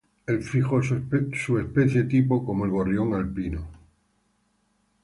[0.25, 0.95] El fijó su
[1.59, 3.67] especie tipo como el gorrión alpino.